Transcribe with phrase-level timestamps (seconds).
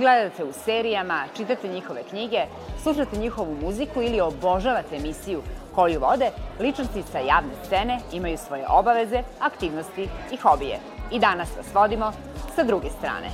[0.00, 2.40] gledate u serijama, čitate njihove knjige,
[2.82, 5.42] slušate njihovu muziku ili obožavate emisiju
[5.74, 6.30] koju vode,
[6.60, 10.78] ličnosti sa javne scene imaju svoje obaveze, aktivnosti i hobije.
[11.10, 12.12] I danas vas vodimo
[12.56, 13.30] sa druge strane.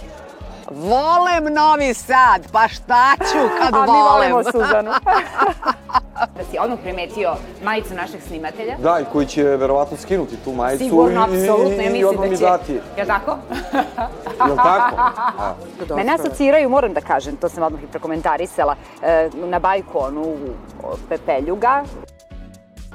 [0.71, 4.33] Volem Novi Sad, pa šta ću kad A mi volem?
[4.33, 4.91] volimo Suzanu.
[6.37, 7.35] da si odmah primetio
[7.65, 8.77] majicu našeg snimatelja.
[8.79, 12.25] Da, i koji će verovatno skinuti tu majicu Sigurno, i, apsolutno, ja i, i odmah
[12.25, 12.73] da mi dati.
[12.73, 13.37] Je tako?
[14.47, 14.97] Jel tako?
[15.39, 15.55] A.
[15.97, 20.37] Mene asociraju, moram da kažem, to sam odmah i prokomentarisala, e, na bajku onu
[20.83, 21.85] o Pepeljuga.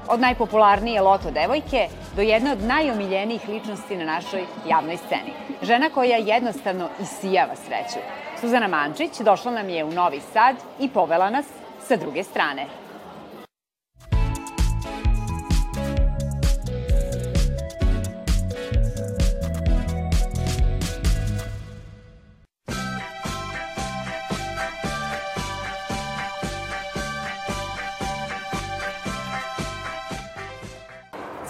[0.07, 5.33] Od najpopularnije loto devojke do jedne od najomiljenijih ličnosti na našoj javnoj sceni.
[5.61, 7.99] Žena koja jednostavno isijava sreću.
[8.41, 11.45] Suzana Mančić došla nam je u Novi Sad i povela nas
[11.87, 12.80] sa druge strane.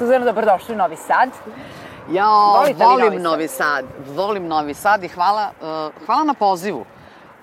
[0.02, 1.30] Suzana, dobrodošli u Novi Sad.
[2.12, 3.86] Ja Volite volim Novi Novi Sad?
[4.16, 6.86] Volim Novi Sad i hvala, uh, hvala na pozivu.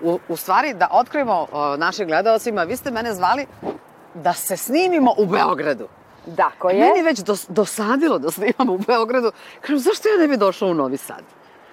[0.01, 3.45] U, u stvari, da otkrijemo uh, našim gledalcima, vi ste mene zvali
[4.13, 5.87] da se snimimo u Beogradu.
[6.25, 6.79] Dako je.
[6.79, 9.31] Meni je već dos, dosadilo da snimamo u Beogradu.
[9.61, 11.23] Kažem, zašto ja ne bi došla u Novi Sad?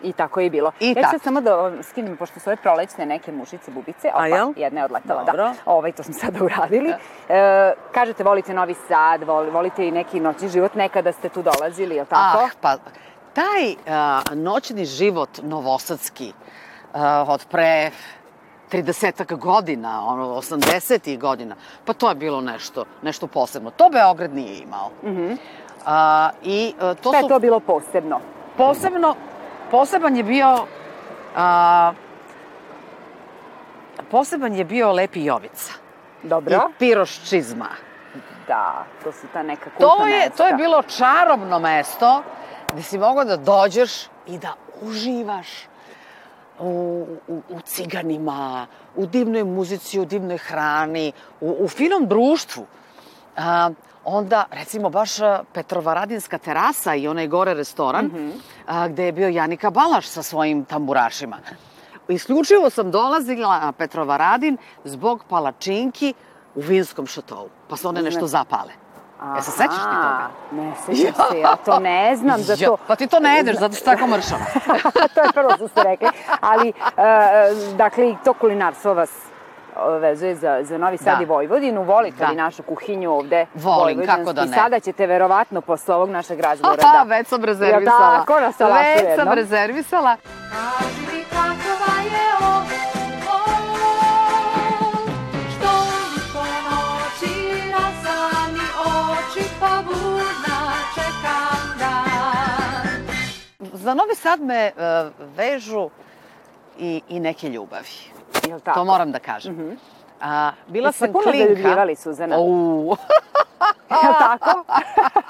[0.02, 0.72] I tako je bilo.
[0.80, 1.10] I ja ću tako.
[1.10, 4.52] sad samo da um, skinem, pošto su ove prolećne neke mušice, bubice, opa, jel?
[4.56, 5.44] jedna je odletala, Dobro.
[5.44, 5.54] da.
[5.64, 6.94] Ovaj, to smo sada uradili.
[7.28, 11.94] E, kažete, volite Novi Sad, vol, volite i neki noćni život, nekada ste tu dolazili,
[11.94, 12.44] je li tako?
[12.44, 12.76] Ah, pa
[13.32, 16.32] taj uh, noćni život novosadski
[16.94, 17.90] uh, od pre
[18.72, 23.70] 30 godina, ono, 80 godina, pa to je bilo nešto, nešto posebno.
[23.70, 24.90] To Beograd nije imao.
[25.02, 25.36] Mm -hmm.
[26.42, 28.20] I uh, to Šta su je to bilo posebno?
[28.56, 29.14] posebno,
[29.70, 30.66] poseban je bio
[31.36, 31.92] a,
[34.10, 35.72] poseban je bio Lepi Jovica
[36.22, 36.56] Dobro.
[36.56, 37.68] i Piroš Čizma.
[38.48, 40.36] Da, to su ta neka kultna To je, mesta.
[40.36, 42.22] to je bilo čarobno mesto
[42.72, 43.92] gde si mogao da dođeš
[44.26, 45.48] i da uživaš
[46.58, 48.66] u, u, u ciganima,
[48.96, 52.66] u divnoj muzici, u divnoj hrani, u, u finom društvu.
[53.36, 53.70] A,
[54.06, 58.32] onda, recimo, baš a, Petrovaradinska terasa i onaj gore restoran, mm -hmm.
[58.66, 61.36] a, gde je bio Janika Balaš sa svojim tamburašima.
[62.08, 66.14] Isključivo sam dolazila na Petrovaradin zbog palačinki
[66.54, 68.72] u vinskom šatovu, pa se one nešto zapale.
[69.36, 70.30] Ja se sećaš ti toga?
[70.52, 72.76] Ne sećam se, ja to ne znam za Jo, to.
[72.86, 74.44] pa ti to ne jedeš, zato što tako mršava.
[75.14, 76.08] to je prvo što ste rekli.
[76.40, 76.72] Ali, e,
[77.76, 79.35] dakle, i to kulinarstvo vas e,
[80.00, 81.22] vezuje za, za Novi Sad Da.
[81.22, 81.82] i Vojvodinu.
[81.82, 82.26] Volite Da.
[82.30, 83.46] li našu kuhinju ovde?
[83.54, 84.56] Volim, kako da I ne.
[84.56, 87.16] sada ćete verovatno posle ovog našeg razgovora Aha, da...
[87.16, 88.12] već sam rezervisala.
[88.12, 90.16] Jel tako, na salatu Već sam rezervisala.
[90.16, 92.62] Kaži mi kakva je ovo,
[93.26, 93.46] pa.
[103.72, 104.72] Za Novi Sad me e,
[105.36, 105.90] vežu
[106.78, 108.15] i, i neke ljubavi.
[108.48, 108.78] Jel tako?
[108.78, 109.78] To moram da kažem.
[110.20, 111.38] A, bila Jeste sam puno klinka.
[111.38, 112.36] zaljubljivali, Suzana?
[112.36, 112.96] Au.
[114.02, 114.64] Jel tako?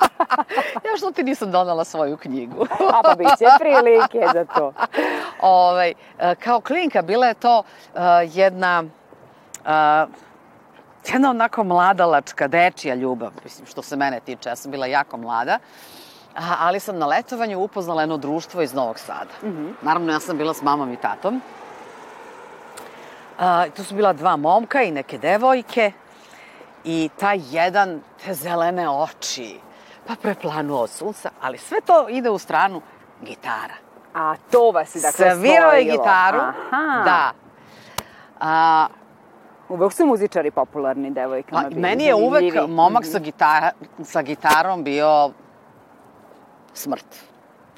[0.85, 2.67] ja što ti nisam donala svoju knjigu.
[2.95, 4.73] A pa bit će prilike za to.
[5.41, 8.85] ovaj, e, kao klinka bila je to uh, jedna
[9.65, 10.11] uh,
[11.13, 15.59] jedna onako mladalačka, dečija ljubav, mislim, što se mene tiče, ja sam bila jako mlada,
[16.37, 19.31] a, ali sam na letovanju upoznala jedno društvo iz Novog Sada.
[19.43, 19.73] Mm -hmm.
[19.83, 21.41] Naravno, ja sam bila s mamom i tatom.
[23.39, 25.93] A, tu su bila dva momka i neke devojke
[26.85, 29.61] i taj jedan, te zelene oči,
[30.07, 32.83] pa preplanuo od sunca, ali sve to ide u stranu
[33.23, 33.75] gitara.
[34.15, 35.99] A to vas je dakle Svirao je spojilo.
[35.99, 36.39] gitaru.
[36.39, 37.03] Aha.
[37.05, 37.33] Da.
[38.41, 38.87] A,
[39.69, 43.71] Uvek su muzičari popularni devojkama pa, meni je uvek momak sa, gitara,
[44.05, 45.31] sa gitarom bio
[46.75, 47.07] smrt.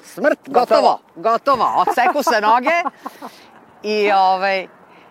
[0.03, 1.65] Smrt, gotovo, gotovo.
[1.77, 2.83] Odseku se noge
[3.83, 4.67] i, ovaj,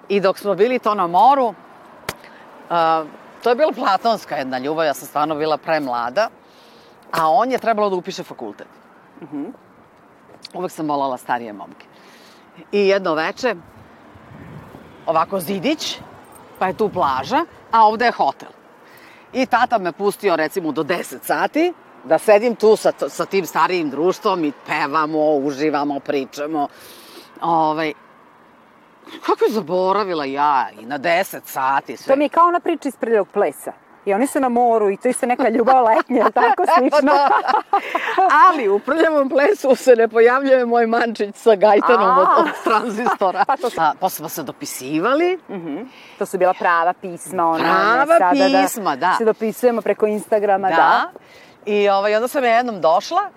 [0.09, 1.55] i dok smo bili to na moru,
[2.71, 3.05] a,
[3.43, 6.29] to je bila platonska jedna ljubav, ja sam stvarno bila premlada,
[7.13, 8.67] a on je trebalo da upiše fakultet.
[10.55, 11.87] Uvek sam volala starije momke.
[12.73, 13.55] I jedno veče,
[15.07, 15.99] ovako zidić,
[16.59, 18.49] pa je tu plaža, a ovde je hotel.
[19.33, 21.73] I tata me pustio recimo do 10 sati,
[22.05, 26.69] da sedim tu sa, sa tim starijim društvom i pevamo, uživamo, pričamo.
[27.41, 27.93] Ovaj,
[29.27, 32.15] kako je zaboravila ja i na 10 sati sve.
[32.15, 33.73] To mi je kao ona priča iz prljavog plesa.
[34.07, 37.13] I oni su na moru i to je isto neka ljubav letnja, tako slično.
[38.49, 43.45] Ali u prljavom plesu se ne pojavljuje moj mančić sa gajtanom od, od tranzistora.
[43.49, 45.39] Pa to- A, posle smo se dopisivali.
[46.19, 49.15] To su bila prava pisma, ona Prava sada pisma, da.
[49.19, 50.77] Se dopisujemo preko Instagrama, da.
[50.77, 51.11] Da.
[51.67, 53.31] I ovaj, onda sam ja jednom došla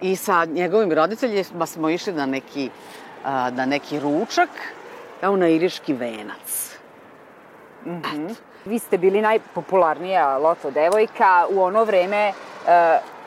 [0.00, 2.70] i sa njegovim roditeljima smo išli na neki,
[3.50, 4.48] na neki ručak,
[5.20, 6.76] kao na iriški venac.
[8.64, 12.32] Vi ste bili najpopularnija loto devojka u ono vreme, e,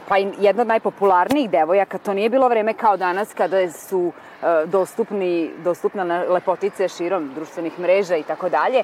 [0.08, 5.52] pa jedna od najpopularnijih devojaka, to nije bilo vreme kao danas kada su e, dostupni,
[5.64, 8.80] dostupna na lepotice širom društvenih mreža i tako dalje.
[8.80, 8.84] E,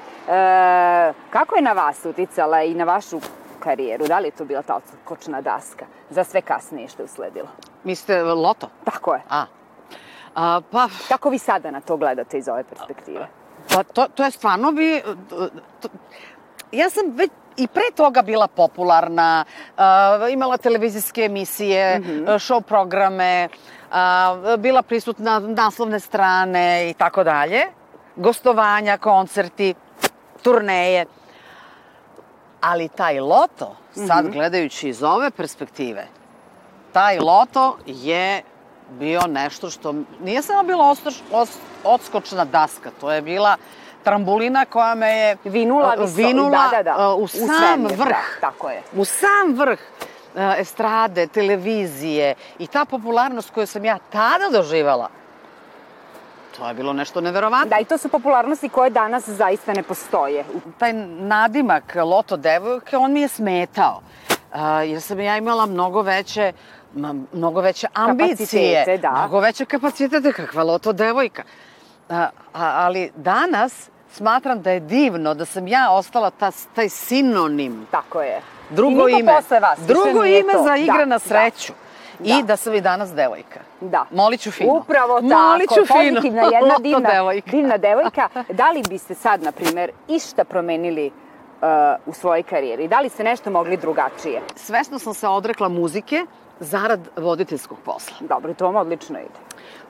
[1.30, 3.20] Kako je na vas uticala i na vašu
[3.60, 4.06] karijeru?
[4.06, 7.48] Da li je to bila ta odskočna daska za sve kasnije što je usledilo?
[7.84, 8.68] Mislite, loto?
[8.84, 9.20] Tako je.
[9.30, 9.59] A.
[10.34, 13.28] A, pa, Kako vi sada na to gledate iz ove perspektive?
[13.74, 15.02] pa to, to je stvarno bi...
[15.80, 15.88] To,
[16.72, 19.44] ja sam već i pre toga bila popularna,
[19.76, 22.24] a, imala televizijske emisije, mm -hmm.
[22.26, 23.48] show programe,
[23.90, 27.62] a, bila prisutna naslovne strane i tako dalje,
[28.16, 29.74] gostovanja, koncerti,
[30.42, 31.06] turneje.
[32.60, 36.06] Ali taj loto, sad gledajući iz ove perspektive,
[36.92, 38.42] taj loto je
[38.90, 41.48] bio nešto što nije samo bila ostoš, os,
[41.84, 43.56] odskočna daska, to je bila
[44.04, 47.08] trambulina koja me je Vinula, uh, viso- vinula da, da, da.
[47.08, 48.08] uh, u U sam svemir, vrh.
[48.08, 48.82] da, tako je.
[48.92, 49.78] U sam vrh
[50.34, 55.08] uh, estrade, televizije i ta popularnost koju sam ja tada doživala,
[56.58, 57.68] to je bilo nešto neverovatno.
[57.70, 60.44] Da, i to su popularnosti koje danas zaista ne postoje.
[60.78, 64.00] taj nadimak Loto devojke, on mi je smetao.
[64.54, 66.52] Uh, jer sam ja imala mnogo veće
[66.94, 69.10] ma, mnogo veće ambicije, da.
[69.10, 71.42] mnogo veće kapacitete, kakva Loto devojka.
[72.08, 77.86] Uh, a, ali danas smatram da je divno da sam ja ostala ta, taj sinonim
[77.90, 78.40] Tako je.
[78.70, 80.62] drugo I ime, posle vas drugo ime to.
[80.62, 81.72] za igre Da, na sreću.
[82.18, 82.34] Da.
[82.34, 83.60] I da sam i danas devojka.
[83.80, 84.06] Da.
[84.10, 84.72] Molit ću fino.
[84.72, 85.42] Upravo tako.
[85.42, 86.20] Molit ću fino.
[86.20, 87.50] Pozitivna jedna divna, devojka.
[87.50, 88.28] divna devojka.
[88.60, 91.68] Da li biste sad, na primer, išta promenili uh,
[92.06, 92.88] u svojoj karijeri?
[92.88, 94.42] Da li ste nešto mogli drugačije?
[94.56, 96.26] Svesno sam se odrekla muzike
[96.60, 98.16] zarad voditeljskog posla.
[98.20, 99.40] Dobro, to vam odlično ide.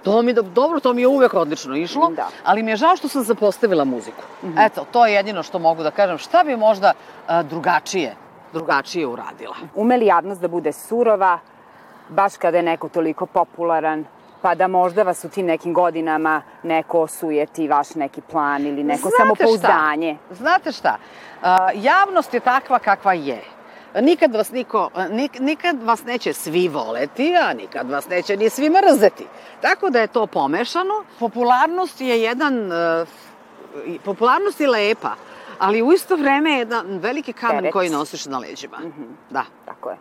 [0.02, 2.28] To mi, do- dobro, to mi je uvek odlično išlo, Da.
[2.44, 4.22] ali mi je žao što sam zapostavila muziku.
[4.58, 6.19] Eto, to je jedino što mogu da kažem.
[6.19, 6.93] Šta bi možda
[7.28, 8.14] a, drugačije,
[8.52, 9.55] drugačije uradila?
[9.75, 11.38] Ume li javnost da bude surova,
[12.08, 14.05] baš kada je neko toliko popularan,
[14.43, 19.11] pa da možda vas u tim nekim godinama neko osujeti vaš neki plan ili neko
[19.19, 20.16] samopouzdanje?
[20.25, 20.34] Šta?
[20.34, 20.96] Znate šta?
[21.43, 23.43] A, javnost je takva kakva je.
[23.94, 28.70] Nikad vas niko, nik, nikad vas neće svi voleti, a nikad vas neće ni svi
[28.70, 29.26] mrzeti.
[29.60, 31.04] Tako da je to pomešano.
[31.19, 33.04] Popularnost je jedan, e,
[34.04, 35.14] popularnost je lepa,
[35.58, 37.72] ali u isto vreme je jedan veliki kamen Teret.
[37.72, 38.78] koji nosiš na leđima.
[39.31, 39.44] Da.
[39.64, 39.96] Tako je.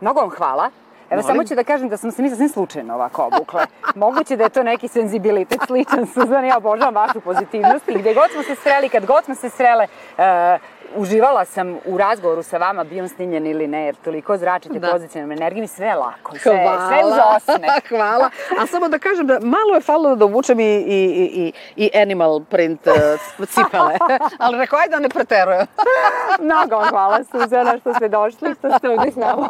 [0.00, 0.70] Mnogo vam hvala.
[1.10, 1.36] Evo, Molim?
[1.36, 3.66] samo ću da kažem da smo se mi sasvim slučajno ovako obukle.
[3.94, 8.30] Moguće da je to neki senzibilitet sličan, Suzan, ja obožavam vašu pozitivnost i gde god
[8.30, 9.86] smo se sreli, kad god smo se srele,
[10.18, 10.58] e,
[10.94, 14.90] uživala sam u razgovoru sa vama, bio snimljen ili ne, jer toliko zračite Da.
[14.90, 16.88] pozitivnom energijom i sve je lako, sve, Hvala.
[16.88, 17.68] sve uz osme.
[17.88, 18.30] Hvala.
[18.60, 21.02] A samo da kažem da malo je falilo da obučem i, i,
[21.34, 23.94] i, i animal print uh, cipele.
[24.38, 25.66] Ali rekao, ajde da ne preterujem.
[26.40, 29.48] Mnogo vam hvala, Suzana, što ste došli, što ste ovdje s nama.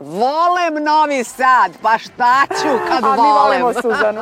[0.00, 3.62] Volem Novi Sad, pa šta ću kad A mi volem?
[3.62, 4.20] volimo Suzanu.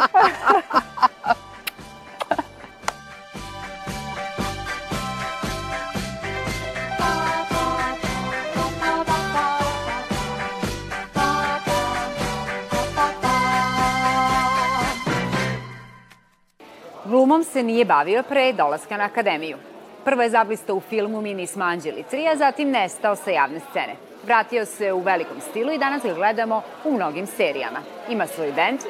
[17.12, 19.56] Glumom se nije bavio pre dolaska na akademiju.
[20.04, 23.96] Prvo je zablistao u filmu Mini Smanđeli 3, a zatim nestao sa javne scene.
[24.24, 27.78] Vratio se u velikom stilu i danas ga gledamo u mnogim serijama.
[28.08, 28.80] Ima svoj bend,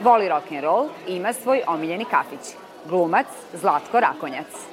[0.00, 2.54] voli rock and roll i ima svoj omiljeni kafić.
[2.88, 4.71] Glumac Zlatko Rakonjac.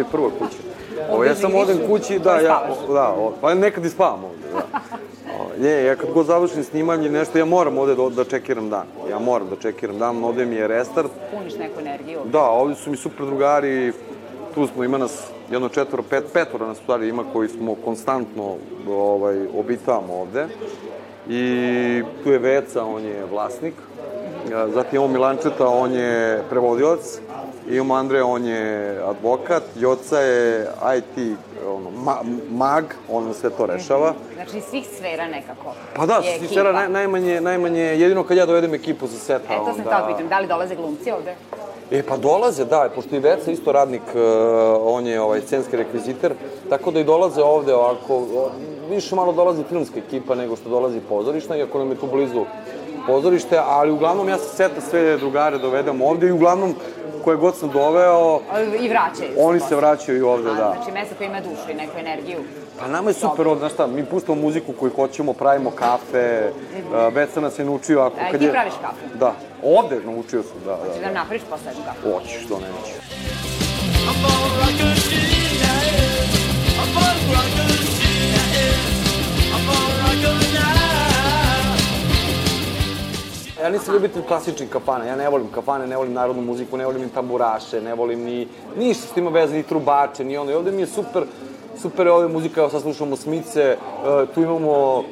[0.00, 0.58] Možda i prva kuća.
[1.10, 4.80] Ovo ja samo odem kući, da, ja, da, o, pa nekad i spavam ovde, da.
[5.38, 8.70] O, Ne, ja kad god završim snimanje ili nešto, ja moram ovde da, da čekiram
[8.70, 8.86] dan.
[9.10, 11.10] Ja moram da čekiram dan, ovde mi je restart.
[11.30, 12.20] Puniš neku energiju.
[12.24, 13.92] Da, ovde su mi super drugari,
[14.54, 18.56] tu smo, ima nas jedno četvoro, pet, petvoro nas stvari ima koji smo konstantno
[18.88, 20.46] ovaj, obitavamo ovde.
[21.28, 23.74] I tu je Veca, on je vlasnik.
[24.48, 27.18] Zatim imamo Milančeta, on je prevodilac,
[27.70, 30.68] imamo Andreja, on je advokat, Joca je
[30.98, 32.16] IT ono, ma,
[32.50, 34.14] mag, on sve to rešava.
[34.34, 35.74] Znači, iz svih sfera nekako.
[35.94, 36.52] Pa da, sa ekipa.
[36.52, 39.90] sfera naj, najmanje, najmanje, jedino kad ja dovedem ekipu za seta, E, to sam onda...
[39.90, 41.34] tao pitam, da li dolaze glumci ovde?
[41.90, 44.20] E, pa dolaze, da, pošto i Veca isto radnik, uh,
[44.82, 46.34] on je ovaj, scenski rekviziter,
[46.68, 48.22] tako da i dolaze ovde ovako,
[48.90, 52.44] više malo dolazi filmska ekipa nego što dolazi pozorišna, iako nam je tu blizu
[53.06, 56.74] pozorište, ali uglavnom ja sa seta sve drugare dovedem ovde i uglavnom
[57.24, 58.40] koje god sam doveo,
[58.80, 59.40] I vraćaju se.
[59.40, 60.74] oni se vraćaju i ovde, A, da.
[60.76, 62.38] Znači, mesto koje ima dušu i neku energiju.
[62.80, 67.14] Pa nama je super, od, znaš šta, mi pustamo muziku koju hoćemo, pravimo kafe, uh,
[67.14, 68.16] Veca nas je naučio ako...
[68.20, 68.52] A, kad ti je...
[68.52, 69.18] praviš kafu?
[69.18, 71.06] Da, ovde naučio sam, da, Znači, da.
[71.08, 72.12] da napraviš posle kafu.
[72.12, 73.00] Hoćeš, što neću.
[83.70, 87.02] Ja nisam ljubitelj klasičnih kafana, ja ne volim kafane, ne volim narodnu muziku, ne volim
[87.02, 90.50] ni tamburaše, ne volim ni ništa s tima veze, ni trubače, ni ono.
[90.50, 91.24] I ovde mi je super,
[91.78, 95.04] super je ovde muzika, evo sad slušamo Smice, uh, tu imamo uh,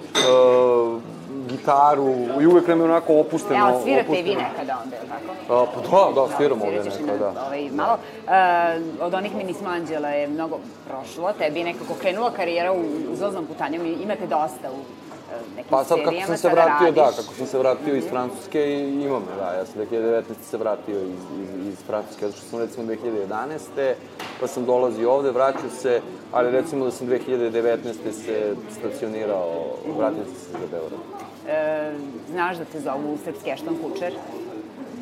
[1.48, 3.64] gitaru i uvek nam je onako opušteno.
[3.66, 5.62] Ali svirate i vi nekada onda, je li tako?
[5.62, 7.46] Uh, pa da, da, sviramo ovde nekada, da.
[7.46, 12.72] Ovaj, malo, uh, od onih Minismo Anđela je mnogo prošlo, tebi je nekako krenula karijera
[12.72, 15.07] u uzlaznom putanjom i imate dosta u
[15.56, 17.16] nekim Pa sad kako sam se vratio, da, radiš.
[17.16, 20.22] kako sam se vratio iz Francuske i imam, da, ja sam 2019.
[20.50, 23.92] se vratio iz, iz, iz Francuske, zato što sam recimo 2011.
[24.40, 26.00] pa sam dolazio ovde, vraćao se,
[26.32, 27.76] ali recimo da sam 2019.
[28.12, 29.64] se stacionirao,
[29.98, 31.00] vratio sam se za Beograd.
[31.48, 31.92] E,
[32.30, 34.12] znaš da te zovu Srpski Ešton Kučer?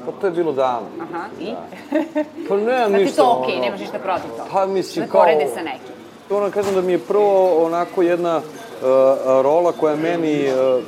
[0.06, 0.88] Pa to je bilo davno.
[1.00, 1.54] Aha, i?
[2.48, 3.64] Pa nemam Da ništa, to okej, ono.
[3.64, 4.44] nemaš ništa protiv toga?
[4.52, 5.20] Pa mislim, da kao...
[5.20, 5.96] porede sa nekim.
[6.30, 8.40] Moram kažem da mi je prvo onako jedna
[9.42, 10.82] rola koja je meni uh,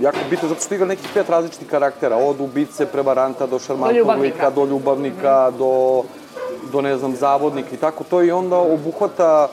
[0.00, 4.50] jako bitna, zato što igra nekih pet različitih karaktera, od ubice, prevaranta, do šarmantnog lika,
[4.50, 6.02] do ljubavnika, do,
[6.72, 9.48] do, ne znam, zavodnika i tako to i onda obuhvata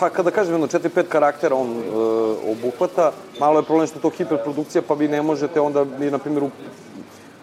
[0.00, 4.02] Pa kada kažem jedno, četiri, pet karaktera on uh, obuhvata, malo je problem što je
[4.02, 6.50] to hiperprodukcija, pa vi ne možete onda, vi, na primjer, u,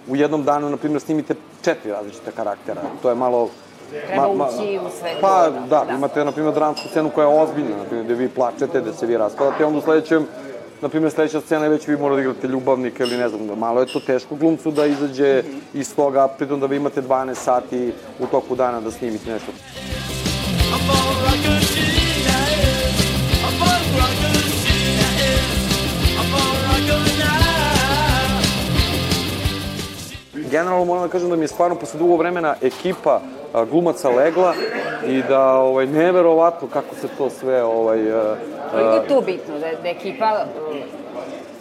[0.08, 2.82] u jednom danu, na primjer, snimite četiri različita karaktera.
[3.02, 3.50] To je malo...
[3.90, 5.94] Treba ući u sve to, Pa, da, da, da.
[5.94, 9.06] imate, na primjer, dramsku scenu koja je ozbiljna, na primjer, gde vi plačete, gde se
[9.06, 10.28] vi raspadate, onda u sledećem,
[10.82, 13.80] na primjer, sledeća scena je već vi morate da igrate ljubavnika ili ne znam, malo
[13.80, 18.28] je to teško glumcu da izađe iz toga, pritom da vi imate 12 sati u
[18.28, 19.52] toku dana da snimite nešto.
[30.58, 33.22] Generalno moram da kažem da mi je stvarno posle dugo vremena ekipa
[33.54, 34.54] a, glumaca legla
[35.08, 38.36] i da ovaj neverovatno kako se to sve ovaj a,
[38.72, 40.78] Koliko a, je to bitno, da, da ekipa um,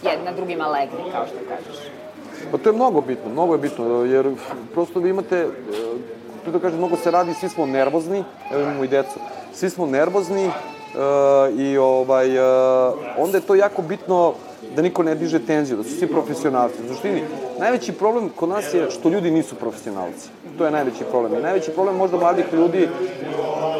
[0.03, 1.81] jedna drugima legne, kao što kažeš?
[2.51, 4.31] Pa to je mnogo bitno, mnogo je bitno, jer
[4.73, 5.47] prosto vi imate, e,
[6.45, 9.19] tu da kažem, mnogo se radi, svi smo nervozni, evo imamo i decu,
[9.53, 10.51] svi smo nervozni e,
[11.57, 12.41] i ovaj, e,
[13.17, 14.33] onda je to jako bitno
[14.75, 16.75] da niko ne diže tenziju, da su svi profesionalci.
[16.85, 17.23] U suštini,
[17.59, 20.29] najveći problem kod nas je što ljudi nisu profesionalci.
[20.57, 21.39] To je najveći problem.
[21.39, 22.89] I najveći problem možda mladih ljudi,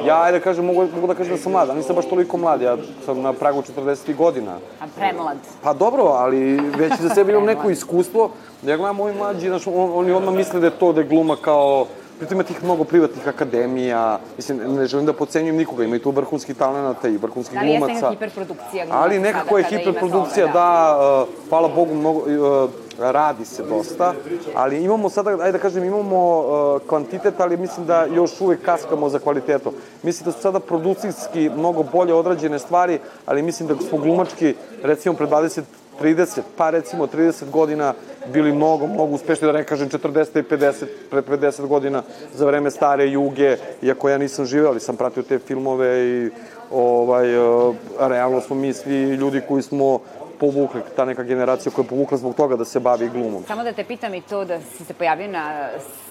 [0.06, 2.38] ja, ajde da kažem, mogu, mogu da kažem da sam mlad, ali nisam baš toliko
[2.38, 4.58] mlad, ja sam na pragu 40 godina.
[4.82, 5.38] A premlad.
[5.64, 8.30] Pa dobro, ali već za sebe imam neko iskustvo.
[8.64, 11.36] Ja gledam ovi mlađi, znaš, on, oni odmah misle da je to da je gluma
[11.36, 11.86] kao...
[12.18, 16.12] Pritom ima tih mnogo privatnih akademija, mislim, ne želim da pocenjujem nikoga, ima i tu
[16.12, 18.10] vrhunskih talenata i vrhunskih Da li jeste glumaca.
[18.10, 22.70] neka hiperprodukcija glumaca Ali nekako je hiperprodukcija, toga, da, uh, hvala Bogu, mnogo, uh,
[23.00, 24.14] radi se dosta,
[24.56, 29.10] ali imamo sada, ajde da kažem, imamo uh, kvantitet, ali mislim da još uvek kaskamo
[29.10, 29.74] za kvalitetom.
[30.04, 35.16] Mislim da su sada produkcijski mnogo bolje odrađene stvari, ali mislim da smo glumački, recimo,
[35.16, 35.62] pre 20
[36.02, 37.94] 30, pa recimo 30 godina
[38.34, 42.72] bili mnogo, mnogo uspešni, da ne kažem 40 i 50, pre 50 godina za vreme
[42.72, 46.30] stare juge, iako ja nisam živeo, ali sam pratio te filmove i
[46.72, 50.00] ovaj, e, realno smo mi svi ljudi koji smo
[50.40, 53.44] povukli, ta neka generacija koja je povukla zbog toga da se bavi glumom.
[53.44, 56.08] Samo da te pitam i to da si se pojavio na s-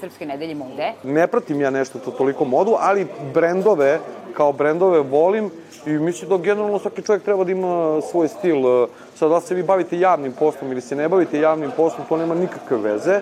[0.00, 0.92] Srpskoj nedelji mode.
[1.04, 3.98] Ne pratim ja nešto to toliko modu, ali brendove,
[4.32, 5.50] kao brendove volim
[5.86, 8.56] i mislim da generalno svaki čovjek treba da ima svoj stil.
[9.14, 12.34] Sad, da se vi bavite javnim poslom ili se ne bavite javnim poslom, to nema
[12.34, 13.20] nikakve veze.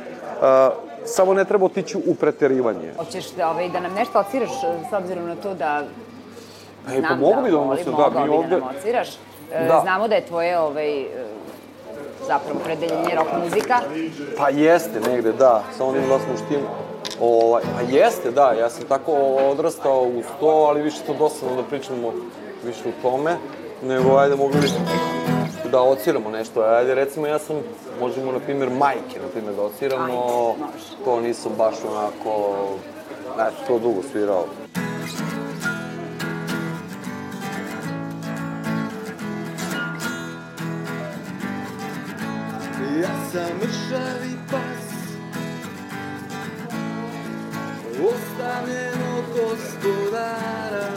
[1.06, 2.92] Samo ne treba otići u preterivanje.
[2.98, 4.50] Hoćeš da, ovaj, da nam nešto ociraš
[4.90, 5.82] s obzirom na to da
[6.88, 9.08] E, pa mogu bi da vam ociraš, da, mogao mi ovde- da nam ociraš.
[9.52, 9.80] E, Da.
[9.82, 11.06] Znamo da je tvoje ovaj, e,
[12.26, 13.80] zapravo predeljenje rock muzika.
[14.38, 16.60] Pa jeste negde, da, sa onim glasnom štim.
[17.20, 19.12] Ovaj, pa jeste, da, ja sam tako
[19.50, 22.12] odrastao uz to, ali više to dosadno da pričamo
[22.64, 23.36] više o tome,
[23.82, 24.68] nego ajde mogli bi
[25.70, 26.60] da ociramo nešto.
[26.62, 27.56] Ajde, recimo, ja sam,
[28.00, 30.04] možemo, na primjer, majke, na primjer, da ociramo.
[30.04, 31.04] Ajde.
[31.04, 32.56] To nisam baš onako,
[33.38, 34.44] ne, to dugo svirao.
[43.38, 44.84] Sam mršavi pas.
[48.10, 50.88] Ostavljen od gospodara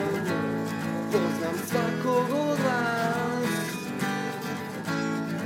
[1.11, 3.75] Poznam svakog od vas.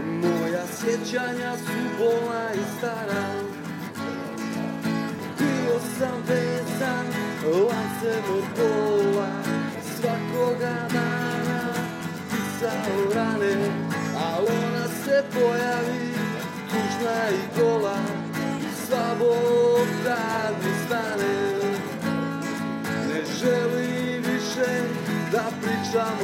[0.06, 3.26] Moja sjećanja su bolna i stara.
[5.40, 7.06] Bio sam vezan
[7.46, 9.45] lancem od pola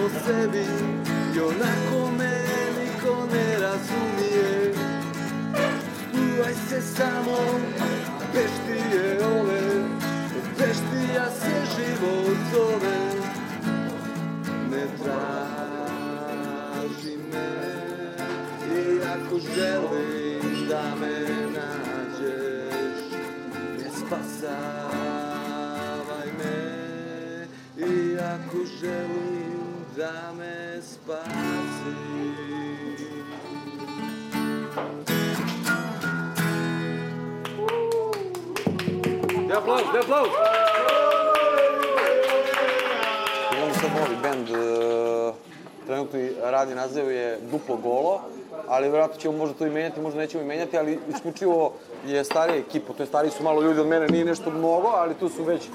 [0.06, 0.66] o sebi
[1.36, 2.34] I onako me
[2.78, 4.74] niko ne razumije.
[6.42, 7.38] Čuvaj se samo
[8.34, 9.64] Peštije ove
[10.58, 13.00] Peštija se život zove.
[14.72, 15.18] Ne traži
[17.32, 17.50] me
[18.76, 21.16] Iako želim da me
[21.56, 23.02] nađeš.
[23.78, 24.70] Ne spasavaj
[26.38, 26.58] me
[27.78, 29.01] Iako želim
[30.02, 31.32] da me spasiš
[39.46, 40.30] Gde aplauz, gde aplauz?
[43.58, 45.34] Imamo sad novi bend, e,
[45.86, 48.22] trenutno i radi naziv je Duplo Golo,
[48.68, 51.74] ali vjerojatno ćemo možda to i menjati, možda nećemo i menjati, ali isključivo
[52.08, 55.16] je starija ekipa, to je stariji su malo ljudi od mene, nije nešto mnogo, ali
[55.16, 55.70] tu su već e,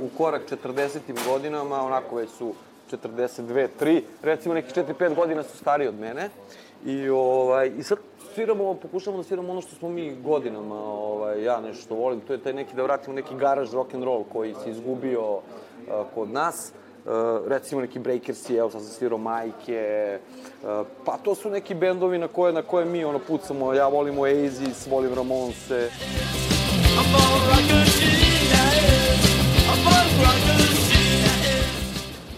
[0.00, 0.98] u korak 40.
[1.26, 2.54] godinama, onako već su
[2.90, 6.28] 42, 3, recimo nekih 4-5 godina su stariji od mene.
[6.86, 7.98] I, ovaj, i sad
[8.34, 12.42] sviramo, pokušamo da sviramo ono što smo mi godinama, ovaj, ja nešto volim, to je
[12.42, 15.42] taj neki, da vratimo neki garaž rock and roll koji se izgubio uh,
[16.14, 16.72] kod nas.
[17.04, 17.12] Uh,
[17.46, 20.18] recimo neki Breakersi, evo sad sam svirao Majke,
[20.62, 24.18] uh, pa to su neki bendovi na koje, na koje mi ono pucamo, ja volim
[24.18, 25.90] Oasis, volim Ramonse.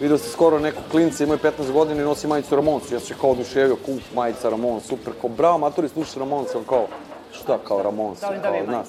[0.02, 2.94] Vidio sam skoro nekog klinca, imao je 15 godina i nosi majicu Ramonsu.
[2.94, 6.64] Ja sam se kao oduševio, kup majica Ramons, super, kao bravo, matori, slušaj Ramonsa, on
[6.64, 6.86] kao,
[7.32, 8.20] šta kao Ramons?
[8.20, 8.86] Da kao, znaš.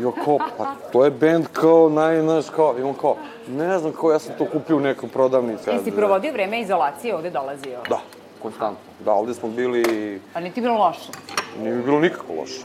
[0.00, 3.16] I on kao, pa to je bend kao naj, znaš, kao, i on kao,
[3.48, 5.70] ne znam kao, ja sam to kupio u nekom prodavnici.
[5.70, 7.78] Jesi provodio vreme izolacije ovde dolazio?
[7.88, 8.00] Da,
[8.42, 8.84] konstantno.
[9.04, 11.10] Da, ovde smo bili, Pa nije ti bilo loše?
[11.62, 12.60] nije mi bilo nikako loše.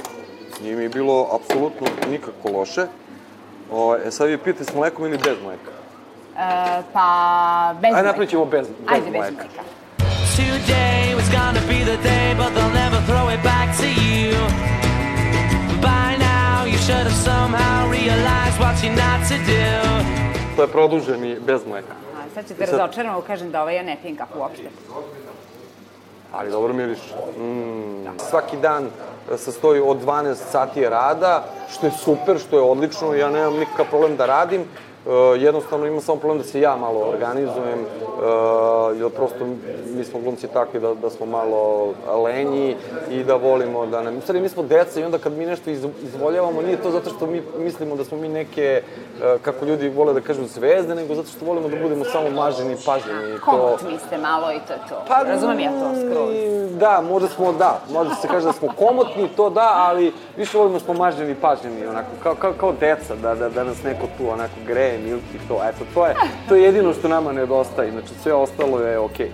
[0.61, 2.85] Nije mi bilo apsolutno nikako loše.
[3.71, 5.78] O, e sad vi pitate s mlekom ili bez mleka?
[6.39, 7.07] E, pa,
[7.81, 8.07] bez Ajde mleka.
[8.07, 9.31] napravit ćemo bez, bez Ajde, bez mleka.
[9.33, 9.61] mleka.
[10.37, 14.31] Today was gonna be the day, but they'll never throw it back to you.
[15.81, 19.67] By now, you should have somehow realized what you're not to do.
[20.55, 21.93] To je produženi bez mleka.
[22.15, 24.69] A, sad ćete sad- razočarano kažem da ovaj ja ne pijem kafu uopšte.
[26.33, 26.99] Ali dobro miriš.
[27.37, 28.19] Mm.
[28.19, 33.29] Svaki dan e, sastoji od 12 sati rada, što je super, što je odlično, ja
[33.29, 34.61] nemam nikakav problem da radim.
[35.01, 37.85] E, jednostavno imam samo problem da se ja malo organizujem, e,
[38.95, 39.45] jer prosto
[39.87, 42.75] mi smo glumci takvi da, da smo malo lenji
[43.09, 44.21] i da volimo da nam...
[44.21, 47.27] Stvari, mi smo deca i onda kad mi nešto iz, izvoljavamo, nije to zato što
[47.27, 48.81] mi mislimo da smo mi neke,
[49.23, 52.73] e, kako ljudi vole da kažu, zvezde, nego zato što volimo da budemo samo maženi
[52.73, 53.29] i paženi.
[53.29, 55.03] i to- Komotni ste malo i to je to.
[55.07, 56.29] pa, Razumem ja to skroz.
[56.71, 60.79] Da, možda smo, da, možda se kaže da smo komotni, to da, ali više volimo
[60.79, 64.07] da smo maženi i pažnjeni, onako, kao, kao, kao deca, da, da, da nas neko
[64.17, 64.53] tu onako
[64.89, 66.15] greje, milki, to, eto, to je,
[66.49, 69.31] to je jedino što nama nedostaje, znači sve ostalo je okej.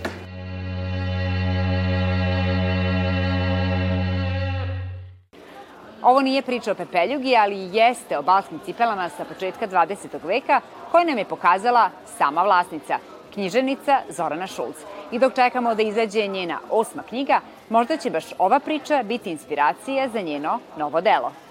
[6.02, 10.08] Ovo nije priča o pepeljugi, ali jeste o balskim cipelama sa početka 20.
[10.24, 12.98] veka, koje nam je pokazala sama vlasnica,
[13.34, 14.76] književnica Zorana Šulc.
[15.12, 17.40] I dok čekamo da izađe njena osma knjiga,
[17.70, 21.45] možda će baš ova priča biti inspiracija za njeno novo delo.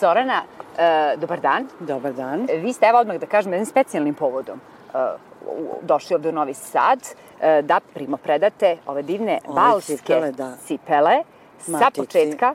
[0.00, 0.42] Zorana,
[0.78, 1.68] e, dobar dan.
[1.80, 2.46] Dobar dan.
[2.62, 4.60] Vi ste, evo odmah da kažem, jednim specijalnim povodom
[4.94, 4.98] e,
[5.82, 6.98] došli ovde u Novi Sad
[7.40, 10.56] e, da primopredate ove divne Ove balske cipele, da.
[10.66, 11.22] cipele
[11.58, 12.00] sa Matici.
[12.00, 12.54] početka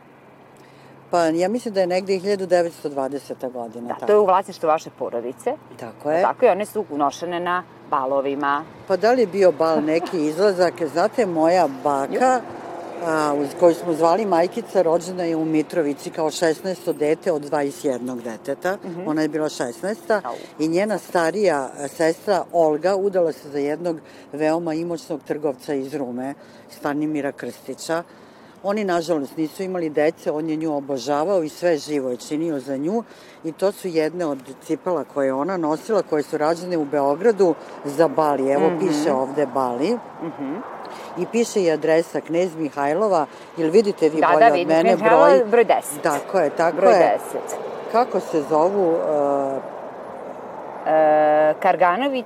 [1.11, 3.51] Pa ja mislim da je negde i 1920.
[3.51, 3.87] godina.
[3.87, 4.05] Da, tako.
[4.05, 5.53] to je u vlasništvu vaše porodice.
[5.79, 6.21] Tako je.
[6.21, 8.63] Tako i one su unošene na balovima.
[8.87, 10.73] Pa da li je bio bal neki izlazak?
[10.93, 12.41] Znate, moja baka,
[13.41, 16.93] uz koju smo zvali majkica, rođena je u Mitrovici kao 16.
[16.93, 18.77] dete od 21 deteta.
[19.05, 19.95] Ona je bila 16.
[20.23, 20.35] Au.
[20.59, 23.99] I njena starija a, sestra Olga udala se za jednog
[24.33, 26.33] veoma imoćnog trgovca iz Rume,
[26.69, 28.03] Stanimira Krstića.
[28.63, 32.77] Oni, nažalost, nisu imali dece, on je nju obožavao i sve živo je činio za
[32.77, 33.03] nju
[33.43, 37.55] i to su jedne od cipela koje je ona nosila, koje su rađene u Beogradu
[37.85, 38.51] za Bali.
[38.51, 39.97] Evo piše ovde Bali.
[41.17, 43.25] I piše i adresa Knez Mihajlova,
[43.57, 45.45] ili vidite vi Da, bolje da, od vidim, mene Knez Mihajlova, broj.
[45.45, 46.01] broj 10.
[46.03, 47.17] Tako je, tako Broj je.
[47.33, 47.55] 10.
[47.91, 49.63] Kako se zovu uh,
[50.87, 52.25] E, Karganović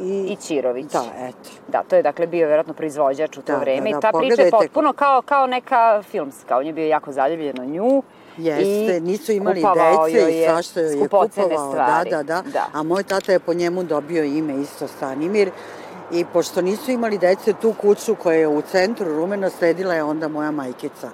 [0.00, 0.26] i...
[0.32, 0.92] i Ćirović.
[0.92, 1.50] Da, eto.
[1.68, 4.18] Da, to je dakle bio verovatno proizvođač u to Da, vreme da, da, i ta
[4.18, 6.58] priča je potpuno kao, kao neka filmska.
[6.58, 8.02] On je bio jako zaljubljen u nju.
[8.38, 11.28] Jeste, i nisu imali dece i svašta joj je kupovao.
[11.70, 12.10] Stvari.
[12.10, 12.66] Da, da, da, da.
[12.72, 15.50] A moj tata je po njemu dobio ime isto Stanimir.
[16.12, 20.28] I pošto nisu imali dece, tu kuću koja je u centru Rume nasledila je onda
[20.28, 21.10] moja majkica.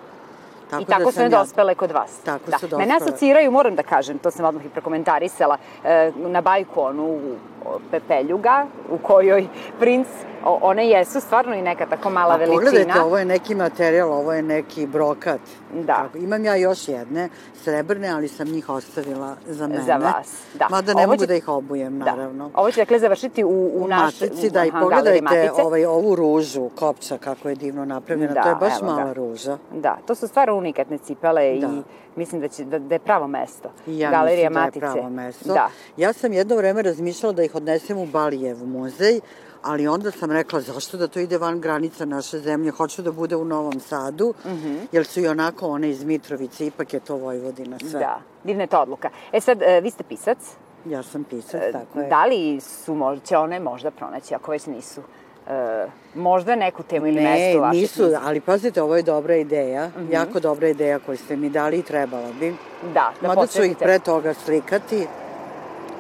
[0.81, 2.11] I tako da su sam ja- kod vas.
[2.25, 2.59] Tako da.
[2.59, 3.09] su Mene dospele.
[3.09, 7.19] asociraju, moram da kažem, to sam odmah i prokomentarisala, e, na bajku onu o,
[7.91, 9.47] Pepeljuga, u kojoj
[9.81, 10.07] princ,
[10.45, 12.61] one jesu stvarno i neka tako mala A veličina.
[12.61, 15.41] pogledajte, ovo je neki materijal, ovo je neki brokat.
[15.75, 15.95] Da.
[15.95, 19.83] Tako, imam ja još jedne, srebrne, ali sam njih ostavila za mene.
[19.83, 20.67] Za vas, da.
[20.71, 22.49] Mada ne Ovo mogu će- da ih obujem, naravno.
[22.49, 22.61] Da.
[22.61, 26.69] Ovo će dakle završiti u, u, U naš, matici, da, i pogledajte ovaj, ovu ružu,
[26.71, 28.33] kopča, kako je divno napravljena.
[28.33, 29.59] Da, to je baš evo mala ruža.
[29.73, 31.69] Da, to su stvarno unikatne cipele i Da.
[32.17, 33.69] mislim da, će, da, da je pravo mesto.
[33.87, 34.81] I ja Galerija mislim da je Matice.
[34.93, 35.53] pravo mesto.
[35.55, 35.69] Da.
[35.97, 39.21] Ja sam jedno vreme razmišljala da ih odnesem u Balijev muzej,
[39.63, 43.37] ali onda sam rekla zašto da to ide van granica naše zemlje, hoću da bude
[43.37, 44.77] u Novom Sadu, Mhm.
[44.93, 48.01] jer su i onako one iz Mitrovice, ipak je to Vojvodina sve.
[48.01, 49.11] Da, divna je to odluka.
[49.33, 50.39] E sad, e, vi ste pisac.
[50.87, 52.09] Ja sam pisac, tako je.
[52.09, 55.01] Da li su, možda, će one možda pronaći, ako već nisu,
[55.47, 58.17] e, možda neku temu ili mesto u Ne, vašoj nisu, knjizi?
[58.21, 60.13] ali pazite, ovo je dobra ideja, Mhm.
[60.13, 62.55] jako dobra ideja koju ste mi dali i trebala bi.
[62.85, 65.07] Da, da Mada ću ih pre toga slikati,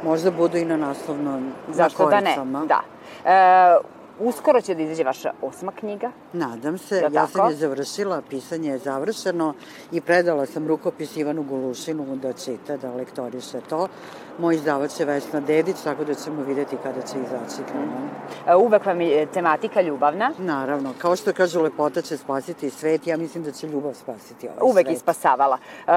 [0.05, 2.67] možda budu i na naslovnom, Zašto na da ne?
[2.67, 2.81] Da.
[3.25, 3.77] E,
[4.21, 6.11] uskoro će da izađe vaša osma knjiga.
[6.33, 7.33] Nadam se, Jel ja tako?
[7.33, 9.55] sam je završila, pisanje je završeno
[9.93, 13.89] i predala sam rukopis Ivanu Gulušinu da čita, da lektoriše to.
[14.39, 18.09] Moj izdavač je Vesna Dedić, tako da ćemo videti kada će izaći knjigom.
[18.47, 20.31] E, uvek vam je tematika ljubavna.
[20.39, 24.71] Naravno, kao što kažu lepota će spasiti svet, ja mislim da će ljubav spasiti ovaj
[24.73, 24.97] Uvek svet.
[24.97, 25.59] ispasavala.
[25.87, 25.93] E,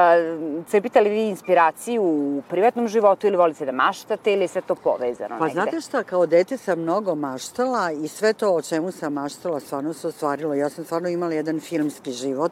[0.67, 4.75] crpite li vi inspiraciju u privatnom životu ili volite da maštate ili je sve to
[4.75, 5.53] povezano Pa negde?
[5.61, 9.93] znate šta, kao dete sam mnogo maštala i sve to o čemu sam maštala stvarno
[9.93, 10.53] se ostvarilo.
[10.53, 12.51] Ja sam stvarno imala jedan filmski život,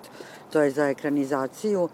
[0.53, 1.89] to je za ekranizaciju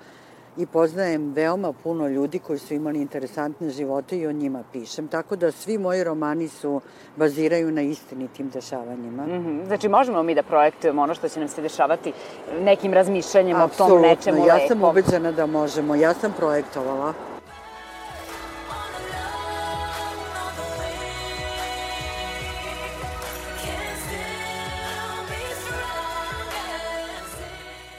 [0.57, 5.07] i poznajem veoma puno ljudi koji su imali interesantne živote i o njima pišem.
[5.07, 6.81] Tako da svi moji romani su
[7.15, 9.23] baziraju na istinitim dešavanjima.
[9.25, 12.13] Mhm, Znači, možemo mi da projektujemo ono što će nam se dešavati
[12.59, 14.67] nekim razmišljanjem o tom Apsolutno, nečemu ja lepom.
[14.67, 15.95] sam ubeđena da možemo.
[15.95, 17.34] Ja sam projektovala.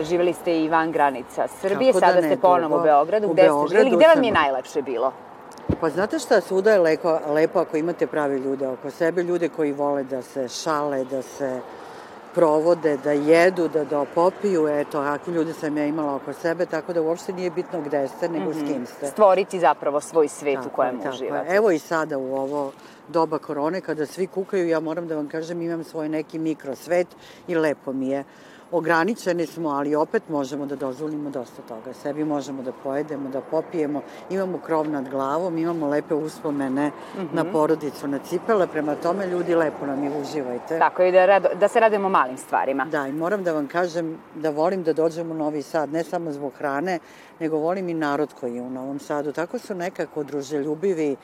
[0.09, 2.83] Živjeli ste i van granica Srbije, Kako da sada ne, ste ponovo u.
[2.83, 3.27] Beogradu.
[3.29, 3.97] U Gde ste Beogradu živjeli?
[3.97, 5.12] Gde vam je najlepše bilo?
[5.81, 9.73] Pa znate šta, svuda je lepo, lepo ako imate pravi ljude oko sebe, ljude koji
[9.73, 11.61] vole da se šale, da se
[12.35, 16.92] provode, da jedu, da, da popiju, eto, ovakvi ljudi sam ja imala oko sebe, tako
[16.92, 19.07] da uopšte nije bitno gde ste, nego s kim ste.
[19.07, 21.55] Stvoriti zapravo svoj svet u Tako kojem je, tako uživate.
[21.55, 22.73] Evo i sada u ovo
[23.09, 27.07] doba korone, kada svi kukaju, ja moram da vam kažem, imam svoj neki mikrosvet
[27.49, 28.25] i lepo mi je.
[28.72, 31.92] Ograničeni smo, ali opet možemo da dozvolimo dosta toga.
[31.92, 34.00] Sebi možemo da pojedemo, da popijemo,
[34.31, 36.90] imamo krov nad glavom, imamo lepe uspomene
[37.33, 37.52] na Mhm.
[37.52, 40.79] porodicu, na cipele, prema tome ljudi lepo nam je, uživajte.
[40.79, 42.85] Tako i da, rado, da se radimo malim stvarima.
[42.85, 46.33] Da, i moram da vam kažem da volim da dođem u Novi Sad, ne samo
[46.33, 46.98] zbog hrane,
[47.40, 49.33] nego volim i narod koji je u Novom Sadu.
[49.33, 51.16] Tako su nekako druželjubivi,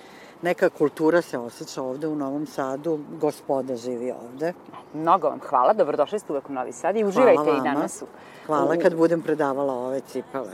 [0.43, 4.53] neka kultura se osjeća ovde u Novom Sadu, gospoda živi ovde.
[4.95, 8.07] Mnogo vam hvala, dobrodošli ste uvek u Novi Sad i uživajte Hvala i danas u...
[8.47, 10.53] Hvala kad budem predavala ove cipele.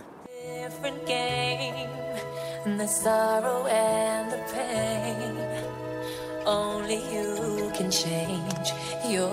[0.68, 1.88] different game.
[2.76, 5.34] The sorrow and the pain.
[6.46, 8.66] Only you can change
[9.08, 9.30] your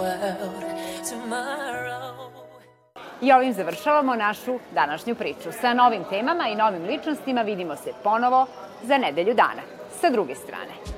[0.00, 0.64] world
[1.10, 2.30] tomorrow.
[3.22, 5.52] I ovim završavamo našu današnju priču.
[5.60, 8.46] Sa novim temama i novim ličnostima vidimo se ponovo
[8.82, 9.79] za nedelju dana.
[10.00, 10.89] Sa druge strane.